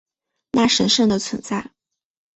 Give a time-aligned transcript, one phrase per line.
[0.53, 1.69] 那神圣的存在